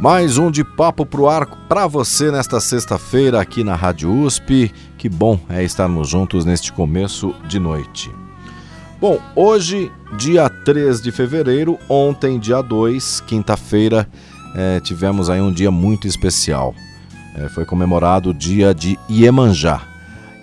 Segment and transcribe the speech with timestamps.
[0.00, 4.72] Mais um de papo pro ar para você nesta sexta-feira aqui na Rádio USP.
[4.96, 8.08] Que bom é estarmos juntos neste começo de noite.
[9.00, 14.08] Bom, hoje, dia 3 de fevereiro, ontem, dia 2, quinta-feira,
[14.54, 16.76] é, tivemos aí um dia muito especial.
[17.34, 19.82] É, foi comemorado o dia de Iemanjá.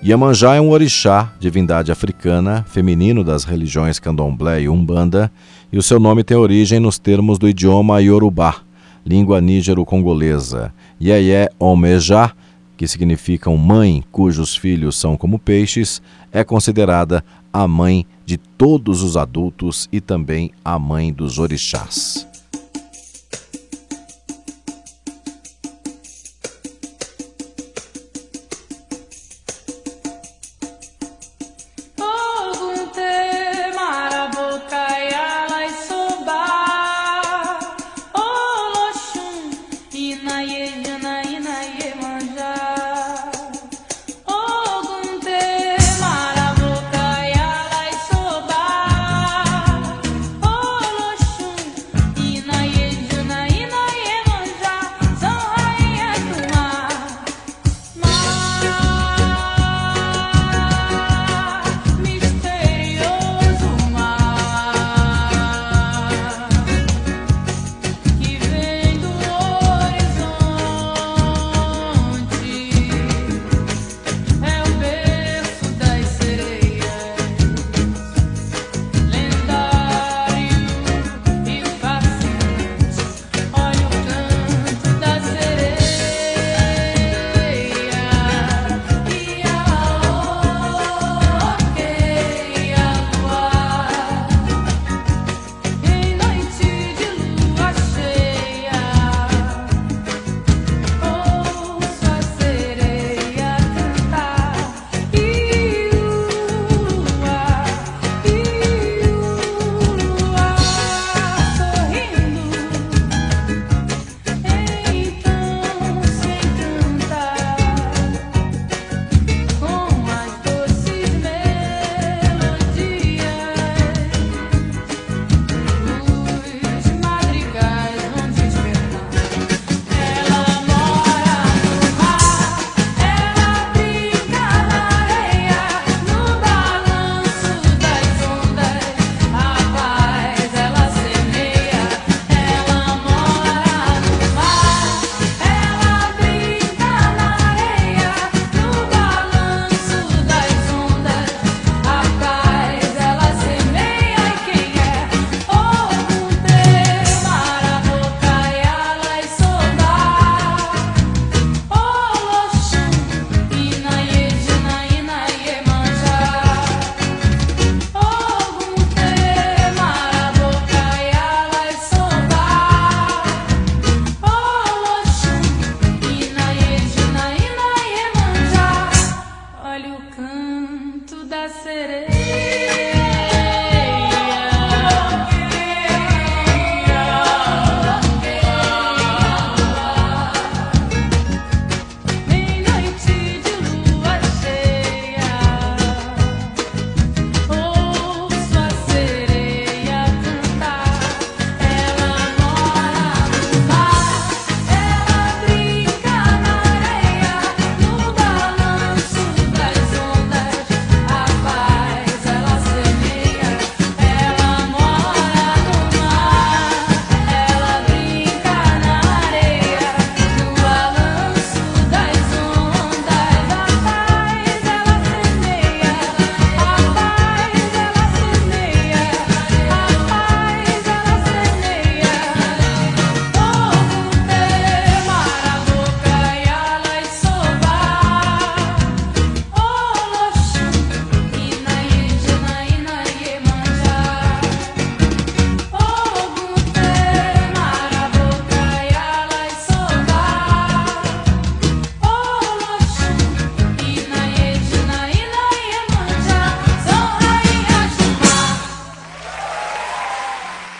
[0.04, 5.32] Iemanjá é um orixá, divindade africana, feminino das religiões candomblé e umbanda,
[5.72, 8.65] e o seu nome tem origem nos termos do idioma iorubá,
[9.06, 10.74] língua nígero-congolesa.
[11.00, 12.32] Yeye Omeja,
[12.76, 19.16] que significam mãe cujos filhos são como peixes, é considerada a mãe de todos os
[19.16, 22.28] adultos e também a mãe dos orixás.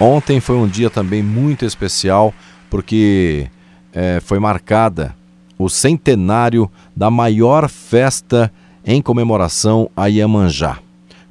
[0.06, 2.34] Ontem foi um dia também muito especial
[2.70, 3.48] porque
[3.92, 5.16] é, foi marcada
[5.58, 8.52] o centenário da maior festa
[8.86, 10.80] em comemoração a Iemanjá,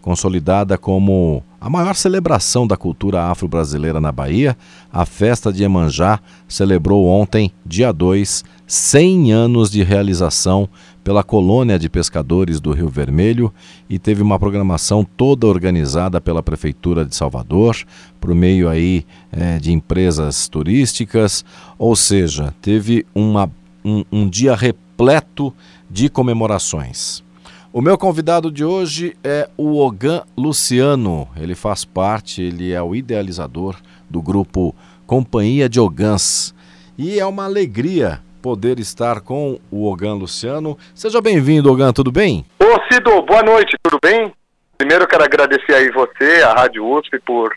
[0.00, 4.56] consolidada como a maior celebração da cultura afro-brasileira na Bahia.
[4.92, 6.18] A festa de Iemanjá
[6.48, 10.68] celebrou ontem, dia 2, 100 anos de realização
[11.04, 13.52] pela colônia de pescadores do Rio Vermelho
[13.88, 17.76] e teve uma programação toda organizada pela Prefeitura de Salvador,
[18.18, 21.44] por meio aí é, de empresas turísticas,
[21.78, 23.50] ou seja, teve uma,
[23.84, 25.52] um, um dia repleto
[25.90, 27.22] de comemorações.
[27.70, 31.28] O meu convidado de hoje é o Ogan Luciano.
[31.36, 33.76] Ele faz parte, ele é o idealizador
[34.08, 34.74] do grupo
[35.06, 36.54] Companhia de Ogãs.
[36.96, 40.76] E é uma alegria poder estar com o Ogan Luciano.
[40.94, 42.44] Seja bem-vindo, Ogan, tudo bem?
[42.60, 44.30] Ô Cido, boa noite, tudo bem?
[44.76, 47.56] Primeiro eu quero agradecer aí você, a Rádio USP, por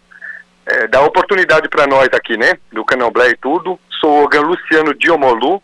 [0.66, 2.54] é, dar oportunidade para nós aqui, né?
[2.72, 3.78] Do Candomblé e tudo.
[4.00, 5.62] Sou o Ogan Luciano Diomolu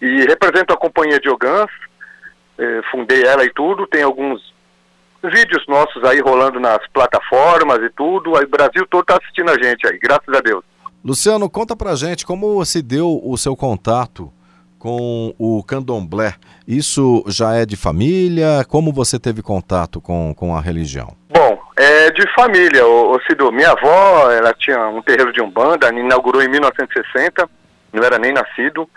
[0.00, 1.72] e represento a companhia de Ogans.
[2.56, 3.84] É, fundei ela e tudo.
[3.88, 4.54] Tem alguns
[5.24, 8.36] vídeos nossos aí rolando nas plataformas e tudo.
[8.36, 10.64] Aí o Brasil todo tá assistindo a gente aí, graças a Deus.
[11.04, 14.32] Luciano, conta pra gente como se deu o seu contato
[14.86, 16.34] com o candomblé.
[16.64, 18.64] Isso já é de família?
[18.68, 21.16] Como você teve contato com, com a religião?
[21.28, 23.50] Bom, é de família, o, Cido.
[23.50, 27.50] Minha avó, ela tinha um terreiro de umbanda, inaugurou em 1960,
[27.92, 28.88] não era nem nascido.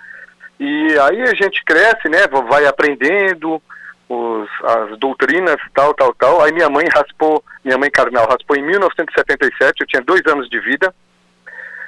[0.59, 3.59] E aí a gente cresce, né, vai aprendendo
[4.07, 6.43] os, as doutrinas, tal, tal, tal.
[6.43, 10.59] Aí minha mãe raspou, minha mãe carnal raspou em 1977, eu tinha dois anos de
[10.59, 10.93] vida,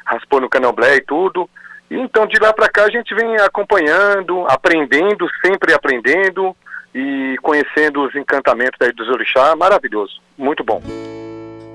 [0.03, 1.47] raspou no candomblé e tudo.
[1.93, 6.55] Então, de lá para cá, a gente vem acompanhando, aprendendo, sempre aprendendo
[6.95, 9.53] e conhecendo os encantamentos aí dos orixá.
[9.57, 10.81] Maravilhoso, muito bom.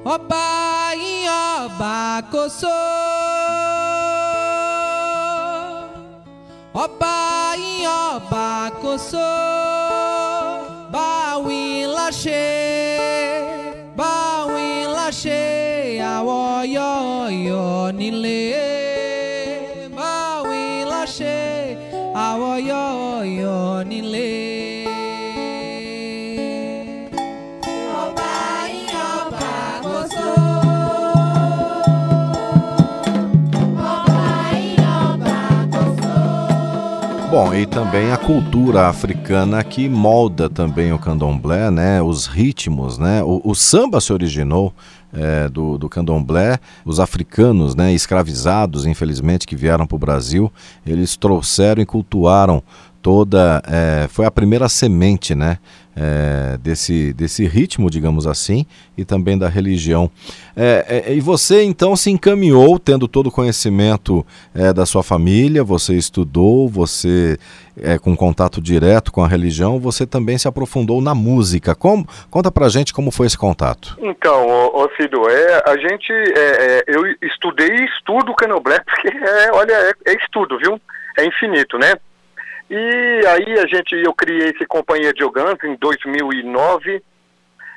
[0.02, 0.94] Oba,
[1.66, 2.66] oba, coçô.
[6.72, 7.54] Oba,
[8.14, 9.18] oba, coçô.
[10.90, 12.96] Bawin laxê,
[13.94, 17.92] bawin laxê, awo yo
[37.38, 42.00] Bom, e também a cultura africana que molda também o candomblé, né?
[42.00, 43.22] Os ritmos, né?
[43.22, 44.72] O, o samba se originou
[45.12, 50.50] é, do, do candomblé, os africanos, né, escravizados, infelizmente, que vieram para o Brasil,
[50.86, 52.62] eles trouxeram e cultuaram
[53.02, 53.62] toda.
[53.66, 55.58] É, foi a primeira semente, né?
[55.98, 58.66] É, desse, desse ritmo, digamos assim,
[58.98, 60.10] e também da religião.
[60.54, 65.64] É, é, e você então se encaminhou, tendo todo o conhecimento é, da sua família,
[65.64, 67.38] você estudou, você
[67.80, 71.74] é, com contato direto com a religião, você também se aprofundou na música.
[71.74, 73.96] Como, conta pra gente como foi esse contato.
[73.98, 76.12] Então, ô, ô Cido, é, a gente,
[76.86, 79.08] eu estudei e estudo o Canoblé, porque,
[79.54, 80.78] olha, é estudo, viu?
[81.18, 81.94] É infinito, né?
[82.68, 87.02] E aí a gente, eu criei esse Companhia de Ogãs em 2009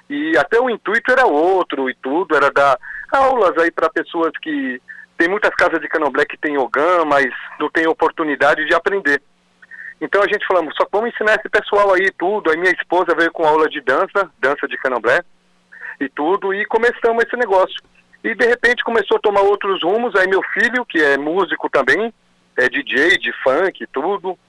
[0.09, 2.77] e até o intuito era outro e tudo, era dar
[3.11, 4.81] aulas aí para pessoas que
[5.17, 7.27] tem muitas casas de candomblé que tem ogã, mas
[7.59, 9.21] não tem oportunidade de aprender.
[10.01, 12.49] Então a gente falamos, só vamos ensinar esse pessoal aí tudo.
[12.49, 15.21] Aí minha esposa veio com aula de dança, dança de candomblé
[15.99, 17.75] e tudo, e começamos esse negócio.
[18.23, 20.15] E de repente começou a tomar outros rumos.
[20.15, 22.13] Aí meu filho, que é músico também,
[22.57, 24.39] é DJ de funk e tudo,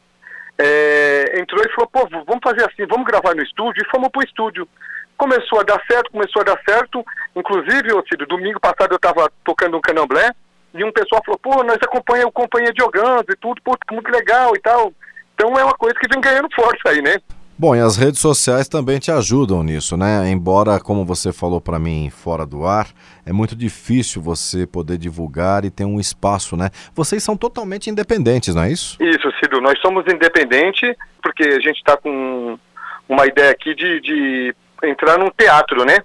[0.61, 4.23] é, entrou e falou, pô, vamos fazer assim, vamos gravar no estúdio, e fomos pro
[4.23, 4.69] estúdio.
[5.17, 9.31] Começou a dar certo, começou a dar certo, inclusive, ô Ciro, domingo passado eu estava
[9.45, 10.31] tocando um candomblé,
[10.75, 14.52] e um pessoal falou, pô, nós acompanhamos Companhia de Ogãs e tudo, pô, muito legal
[14.55, 14.93] e tal.
[15.35, 17.17] Então é uma coisa que vem ganhando força aí, né?
[17.61, 20.31] Bom, e as redes sociais também te ajudam nisso, né?
[20.31, 22.87] Embora, como você falou para mim fora do ar,
[23.26, 26.71] é muito difícil você poder divulgar e ter um espaço, né?
[26.95, 28.97] Vocês são totalmente independentes, não é isso?
[28.99, 29.61] Isso, Cido.
[29.61, 32.59] Nós somos independentes porque a gente está com
[33.07, 35.99] uma ideia aqui de, de entrar num teatro, né?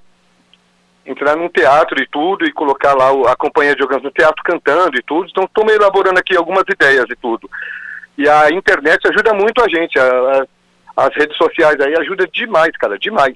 [1.05, 4.97] Entrar num teatro e tudo e colocar lá a companhia de jogando no teatro cantando
[4.97, 5.29] e tudo.
[5.31, 7.49] Então, estou elaborando aqui algumas ideias e tudo.
[8.17, 9.97] E a internet ajuda muito a gente.
[9.97, 10.54] A, a,
[10.95, 13.35] as redes sociais aí ajudam demais, cara, demais.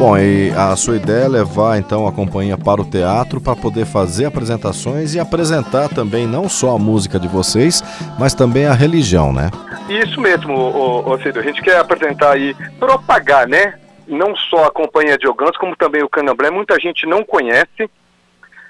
[0.00, 3.84] Bom, e a sua ideia é levar então a companhia para o teatro para poder
[3.84, 7.82] fazer apresentações e apresentar também não só a música de vocês,
[8.18, 9.50] mas também a religião, né?
[9.90, 11.42] Isso mesmo, ô, ô, Cídio.
[11.42, 13.78] A gente quer apresentar aí, propagar, né?
[14.08, 16.50] Não só a companhia de Ogãs, como também o Candomblé.
[16.50, 17.90] Muita gente não conhece,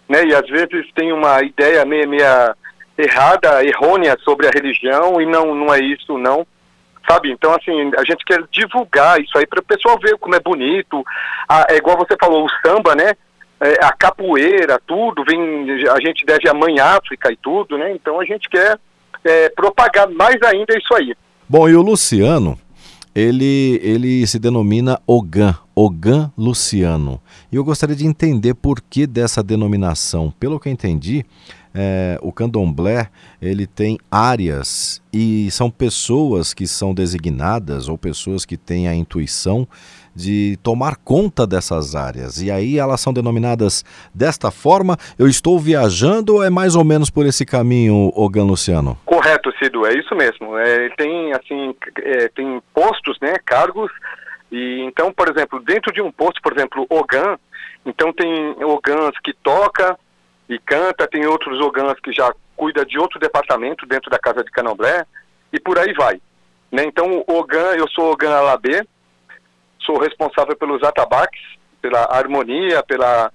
[0.08, 0.24] né?
[0.26, 2.24] E às vezes tem uma ideia meio, meio
[2.98, 6.44] errada, errônea sobre a religião e não, não é isso, não.
[7.10, 7.32] Sabe?
[7.32, 11.04] Então, assim, a gente quer divulgar isso aí para o pessoal ver como é bonito.
[11.48, 13.14] Ah, é igual você falou, o samba, né?
[13.60, 17.92] É, a capoeira, tudo, vem, a gente deve a mãe África e tudo, né?
[17.92, 18.78] Então a gente quer
[19.24, 21.16] é, propagar mais ainda isso aí.
[21.48, 22.56] Bom, e o Luciano,
[23.12, 27.20] ele, ele se denomina Ogan, Ogan Luciano.
[27.50, 30.32] E eu gostaria de entender por que dessa denominação.
[30.38, 31.26] Pelo que eu entendi,
[31.74, 33.08] é, o candomblé
[33.40, 39.66] ele tem áreas e são pessoas que são designadas ou pessoas que têm a intuição
[40.14, 42.42] de tomar conta dessas áreas.
[42.42, 43.84] E aí elas são denominadas
[44.14, 44.96] desta forma.
[45.18, 48.98] Eu estou viajando ou é mais ou menos por esse caminho, Ogan Luciano?
[49.04, 50.56] Correto, Cido, é isso mesmo.
[50.58, 53.90] É, tem assim, é, tem postos, né, cargos.
[54.50, 57.38] E então, por exemplo, dentro de um posto, por exemplo, Ogan,
[57.86, 59.96] então tem Ogans que toca
[60.50, 64.50] e canta, tem outros Ogans que já cuida de outro departamento dentro da casa de
[64.50, 65.06] Candomblé
[65.52, 66.20] e por aí vai.
[66.72, 66.84] Né?
[66.84, 68.84] Então, Ogan, eu sou Ogan Alabê,
[69.78, 71.40] sou responsável pelos atabaques,
[71.80, 73.32] pela harmonia, pela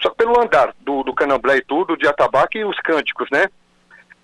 [0.00, 3.46] só pelo andar do, do candomblé e tudo, de atabaque e os cânticos, né?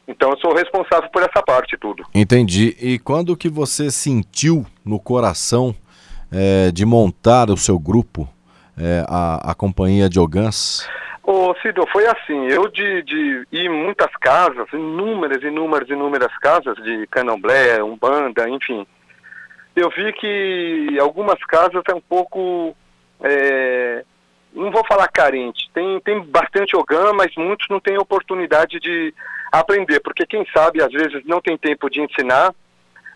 [0.06, 2.04] Então eu sou responsável por essa parte tudo.
[2.14, 2.76] Entendi.
[2.80, 5.74] E quando que você sentiu no coração
[6.30, 8.28] é, de montar o seu grupo,
[8.78, 10.86] é, a, a companhia de Ogãs?
[11.22, 16.74] Ô Cido, foi assim, eu de, de ir em muitas casas, inúmeras, inúmeras, inúmeras casas
[16.82, 18.86] de candomblé, umbanda, enfim,
[19.76, 22.74] eu vi que algumas casas é um pouco,
[23.20, 24.02] é,
[24.52, 29.14] não vou falar carente, tem, tem bastante ogã, mas muitos não têm oportunidade de
[29.52, 32.54] aprender, porque quem sabe às vezes não tem tempo de ensinar,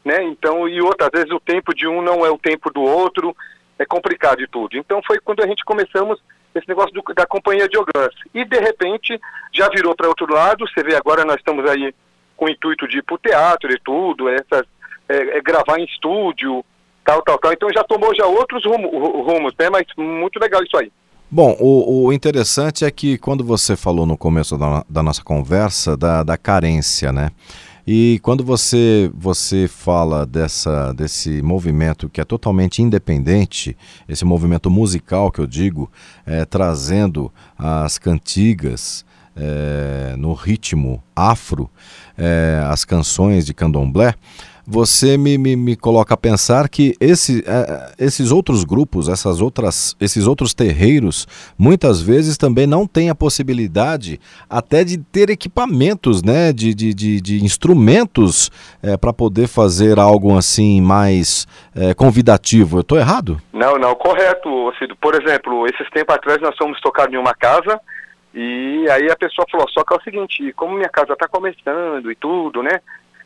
[0.05, 0.23] né?
[0.25, 3.35] Então, e outras vezes o tempo de um não é o tempo do outro,
[3.79, 4.77] é complicado e tudo.
[4.77, 6.21] Então foi quando a gente começamos
[6.55, 8.15] esse negócio do, da companhia de ogãs.
[8.33, 9.21] E de repente
[9.53, 11.95] já virou para outro lado, você vê agora nós estamos aí
[12.37, 14.65] com o intuito de ir para o teatro e tudo, essas
[15.09, 16.65] é, é gravar em estúdio,
[17.05, 17.53] tal, tal, tal.
[17.53, 19.69] Então já tomou já outros rumos, rumos né?
[19.71, 20.91] Mas muito legal isso aí.
[21.31, 25.97] Bom, o, o, interessante é que quando você falou no começo da, da nossa conversa
[25.97, 27.31] da, da, carência, né?
[27.87, 33.77] E quando você, você fala dessa, desse movimento que é totalmente independente,
[34.09, 35.91] esse movimento musical que eu digo,
[36.25, 39.05] é, trazendo as cantigas
[39.37, 41.69] é, no ritmo afro,
[42.17, 44.15] é, as canções de candomblé,
[44.67, 49.97] você me, me, me coloca a pensar que esse, é, esses outros grupos, essas outras,
[50.01, 51.27] esses outros terreiros,
[51.59, 57.21] muitas vezes também não têm a possibilidade até de ter equipamentos, né, de, de, de,
[57.21, 58.51] de instrumentos
[58.83, 62.79] é, para poder fazer algo assim mais é, convidativo.
[62.79, 63.41] Eu estou errado?
[63.53, 64.97] Não, não, correto, Cido.
[64.97, 67.79] Por exemplo, esses tempos atrás nós fomos tocar em uma casa
[68.35, 72.11] e aí a pessoa falou, só que é o seguinte, como minha casa está começando
[72.11, 72.81] e tudo, né?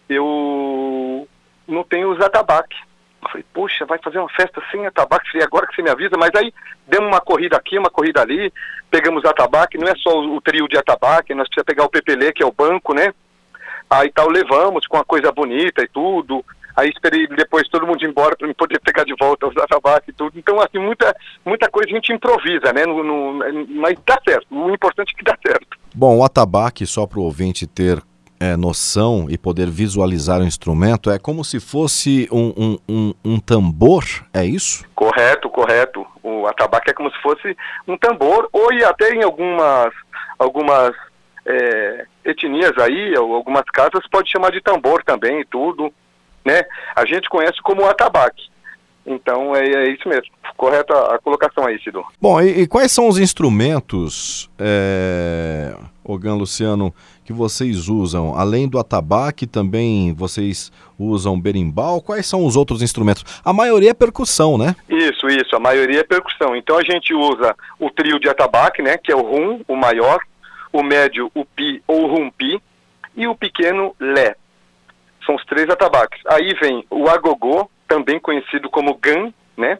[0.08, 1.28] Eu
[1.66, 2.76] não tenho os atabaque.
[3.22, 5.30] Eu falei, poxa, vai fazer uma festa sem atabaque?
[5.30, 6.52] Falei, agora que você me avisa, mas aí
[6.86, 8.52] demos uma corrida aqui, uma corrida ali,
[8.90, 12.32] pegamos atabaque, não é só o, o trio de atabaque, nós precisamos pegar o PPL,
[12.32, 13.12] que é o banco, né?
[13.90, 16.44] Aí tal, levamos com uma coisa bonita e tudo.
[16.76, 20.12] Aí esperei depois todo mundo ir embora para poder pegar de volta os atabaques e
[20.12, 20.38] tudo.
[20.38, 21.12] Então, assim, muita,
[21.44, 22.86] muita coisa a gente improvisa, né?
[22.86, 24.46] No, no, mas dá certo.
[24.50, 25.76] O importante é que dá certo.
[25.92, 28.00] Bom, o atabaque, só para o ouvinte ter
[28.40, 33.40] é, noção e poder visualizar o instrumento, é como se fosse um, um, um, um,
[33.40, 34.84] tambor, é isso?
[34.94, 36.06] Correto, correto.
[36.22, 39.92] O atabaque é como se fosse um tambor, ou até em algumas,
[40.38, 40.94] algumas
[41.46, 45.92] é, etnias aí, algumas casas, pode chamar de tambor também e tudo,
[46.44, 46.62] né?
[46.94, 48.48] A gente conhece como atabaque.
[49.08, 52.04] Então é, é, isso mesmo, correta a colocação aí, Cido.
[52.20, 56.94] Bom, e, e quais são os instrumentos, é, Ogan Luciano,
[57.28, 58.34] que vocês usam?
[58.34, 62.00] Além do atabaque, também vocês usam berimbau?
[62.00, 63.22] Quais são os outros instrumentos?
[63.44, 64.74] A maioria é percussão, né?
[64.88, 65.54] Isso, isso.
[65.54, 66.56] A maioria é percussão.
[66.56, 68.96] Então a gente usa o trio de atabaque, né?
[68.96, 70.18] Que é o rum, o maior,
[70.72, 72.62] o médio, o pi ou rumpi,
[73.14, 74.34] e o pequeno lé.
[75.26, 76.22] São os três atabaques.
[76.28, 79.76] Aí vem o agogô, também conhecido como gan, né?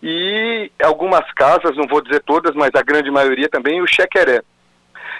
[0.00, 4.40] E algumas casas, não vou dizer todas, mas a grande maioria também, o chequeré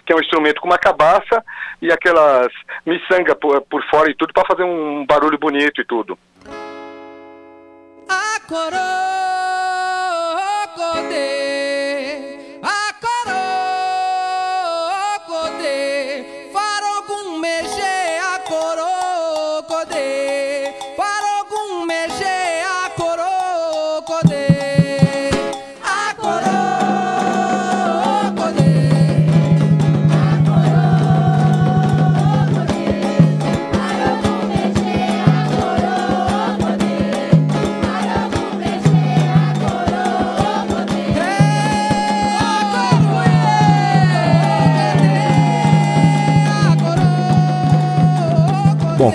[0.04, 1.44] que é um instrumento com uma cabaça
[1.80, 2.52] e aquelas
[2.84, 6.18] miçanga por, por fora e tudo para fazer um barulho bonito e tudo.
[8.08, 9.10] A coroa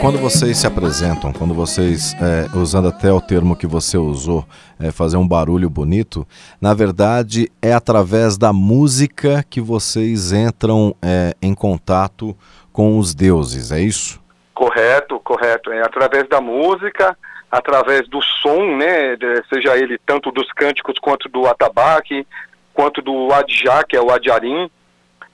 [0.06, 4.46] quando vocês se apresentam, quando vocês, é, usando até o termo que você usou,
[4.80, 6.28] é, fazer um barulho bonito,
[6.62, 12.38] na verdade é através da música que vocês entram é, em contato
[12.72, 14.22] com os deuses, é isso?
[14.54, 15.72] Correto, correto.
[15.72, 17.18] É através da música,
[17.52, 19.18] através do som, né,
[19.52, 22.28] seja ele tanto dos cânticos quanto do atabaque,
[22.76, 24.70] quanto do adjá, que é o adjarim,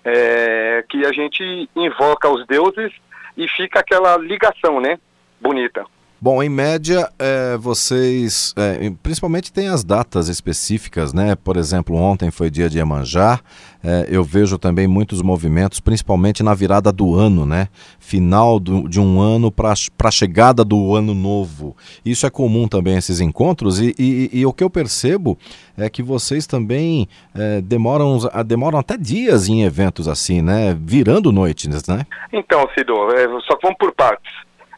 [0.05, 2.93] é, que a gente invoca os deuses
[3.41, 4.99] e fica aquela ligação, né?
[5.41, 5.83] Bonita.
[6.23, 11.35] Bom, em média, é, vocês, é, principalmente tem as datas específicas, né?
[11.35, 13.39] Por exemplo, ontem foi dia de Iemanjá.
[13.83, 17.69] É, eu vejo também muitos movimentos, principalmente na virada do ano, né?
[17.99, 19.73] Final do, de um ano para
[20.03, 21.75] a chegada do ano novo.
[22.05, 25.35] Isso é comum também esses encontros e, e, e o que eu percebo
[25.75, 30.77] é que vocês também é, demoram, demoram até dias em eventos assim, né?
[30.79, 32.05] Virando noites, né?
[32.31, 34.31] Então, Cido, é, só vamos por partes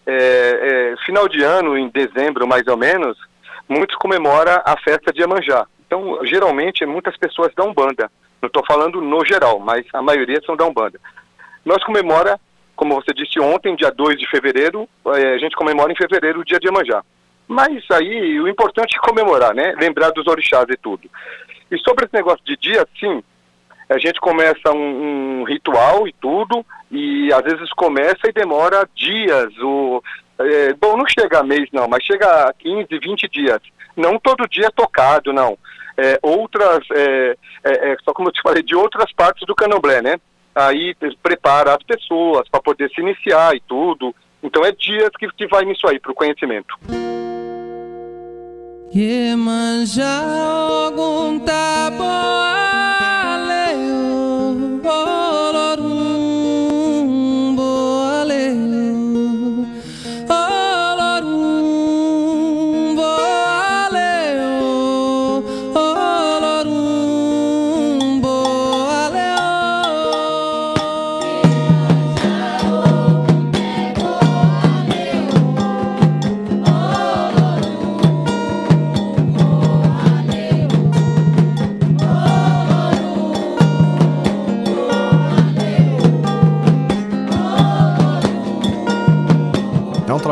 [0.05, 3.17] é, é, final de ano, em dezembro mais ou menos,
[3.67, 5.65] muitos comemoram a festa de Iemanjá.
[5.86, 8.12] Então, geralmente, muitas pessoas da Umbanda.
[8.41, 11.00] Não estou falando no geral, mas a maioria são da Umbanda.
[11.63, 12.39] Nós comemora,
[12.75, 16.46] como você disse ontem, dia 2 de fevereiro, é, a gente comemora em fevereiro o
[16.46, 17.03] dia de Iemanjá.
[17.48, 19.75] Mas aí, o importante é comemorar, né?
[19.79, 21.09] Lembrar dos orixás e tudo.
[21.70, 23.24] E sobre esse negócio de dia, sim,
[23.89, 29.53] a gente começa um, um, ritual e tudo, e às vezes começa e demora dias.
[29.59, 30.01] O,
[30.39, 33.59] é, bom, não chega a mês não, mas chega a 15, 20 dias.
[33.96, 35.57] Não todo dia tocado, não.
[35.96, 40.01] É, outras, é, é, é, só como eu te falei, de outras partes do candomblé,
[40.01, 40.19] né?
[40.55, 44.13] Aí prepara as pessoas para poder se iniciar e tudo.
[44.41, 46.75] Então é dias que, que vai nisso aí, para o conhecimento.
[50.03, 51.89] Algum tá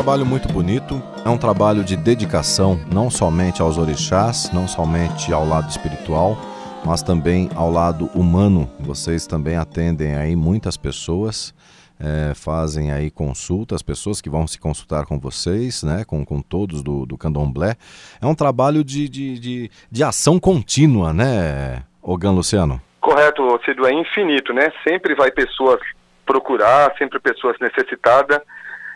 [0.02, 5.48] trabalho muito bonito, é um trabalho de dedicação não somente aos orixás, não somente ao
[5.48, 6.36] lado espiritual,
[6.84, 8.68] mas também ao lado humano.
[8.80, 11.54] Vocês também atendem aí muitas pessoas,
[12.00, 16.82] é, fazem aí consultas, pessoas que vão se consultar com vocês, né, com, com todos
[16.82, 17.76] do, do candomblé.
[18.20, 22.82] É um trabalho de, de, de, de ação contínua, né, Ogan Luciano?
[23.00, 24.74] Correto, Cido, é infinito, né?
[24.84, 25.80] Sempre vai pessoas
[26.26, 28.42] procurar, sempre pessoas necessitadas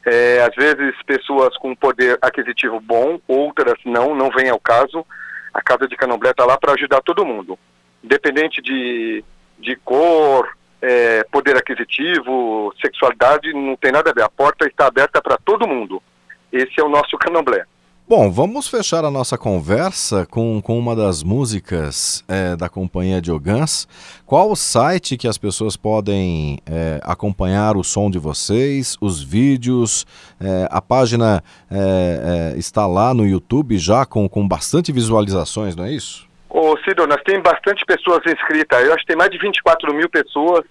[0.06, 5.06] é, às vezes pessoas com poder aquisitivo bom, outras não, não vem ao caso.
[5.54, 7.58] A Casa de Candomblé está lá para ajudar todo mundo,
[8.04, 9.24] independente de,
[9.58, 14.24] de cor, é, poder aquisitivo, sexualidade, não tem nada a ver.
[14.24, 16.04] A porta está aberta para todo mundo.
[16.52, 17.66] Esse é o nosso Candomblé.
[18.08, 23.32] Bom, vamos fechar a nossa conversa com, com uma das músicas é, da companhia de
[23.32, 23.88] Ogãs.
[24.28, 30.06] Qual o site que as pessoas podem é, acompanhar o som de vocês, os vídeos?
[30.40, 35.86] É, a página é, é, está lá no YouTube já com, com bastante visualizações, não
[35.86, 36.30] é isso?
[36.48, 38.86] Ô Cido, nós temos bastante pessoas inscritas.
[38.86, 40.64] Eu acho que tem mais de 24 mil pessoas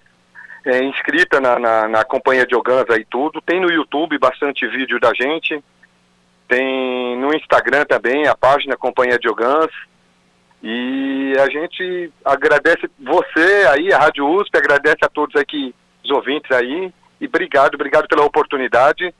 [0.65, 3.41] é, inscritas na, na, na companhia Ogãs aí tudo.
[3.41, 5.61] Tem no YouTube bastante vídeo da gente.
[6.47, 9.71] Tem no Instagram também, a página Companhia de Ogãs.
[10.61, 16.49] E a gente agradece você aí, a Rádio USP, agradece a todos aqui, os ouvintes
[16.51, 16.91] aí.
[17.19, 19.13] E obrigado, obrigado pela oportunidade.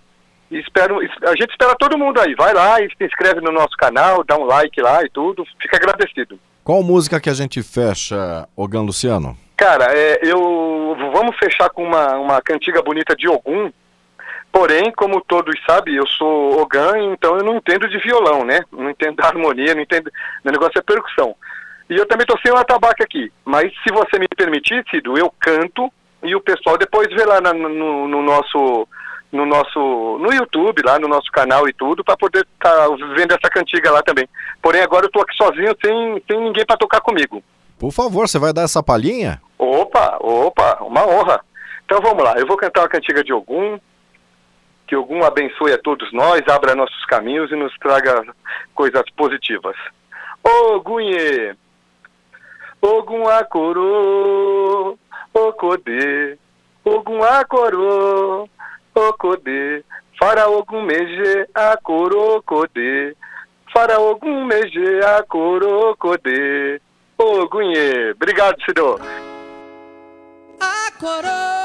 [0.50, 2.36] E espero, a gente espera todo mundo aí.
[2.36, 5.46] Vai lá e se inscreve no nosso canal, dá um like lá e tudo.
[5.60, 6.40] Fica agradecido.
[6.64, 9.38] Qual música que a gente fecha, Ogan Luciano?
[9.56, 13.72] Cara, é, eu vamos fechar com uma, uma cantiga bonita de Ogum,
[14.56, 18.62] Porém, como todos sabem, eu sou Ogan, então eu não entendo de violão, né?
[18.72, 20.10] Não entendo da harmonia, não entendo.
[20.46, 21.36] Meu negócio é percussão.
[21.90, 23.30] E eu também estou sem o atabaque aqui.
[23.44, 25.92] Mas se você me permitir, Cido, eu canto
[26.24, 28.88] e o pessoal depois vê lá na, no, no, nosso
[29.30, 33.34] no nosso no YouTube, lá no nosso canal e tudo, para poder estar tá vendo
[33.34, 34.26] essa cantiga lá também.
[34.62, 37.44] Porém, agora eu estou aqui sozinho, sem, sem ninguém para tocar comigo.
[37.78, 39.42] Por favor, você vai dar essa palhinha?
[39.60, 41.42] Opa, opa, uma honra.
[41.84, 43.78] Então vamos lá, eu vou cantar uma cantiga de Ogum,
[44.88, 48.24] que Ogum abençoe a todos nós, abra nossos caminhos e nos traga
[48.74, 49.76] coisas positivas.
[50.44, 51.56] Ogunye,
[52.82, 54.98] Ogum acorô,
[55.34, 56.38] Okode,
[56.84, 58.48] Ogum acorô,
[58.94, 59.84] Okode,
[60.20, 63.16] Fara Ogum meje acorô, Kode,
[63.74, 66.82] Fara Ogum meje acorô, Kode,
[67.18, 68.12] Ogunye.
[68.12, 69.00] Obrigado, Cido.
[70.60, 71.65] Acorô.